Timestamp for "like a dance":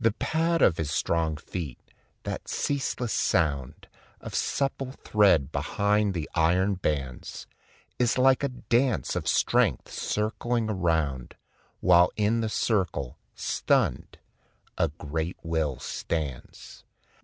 8.18-9.14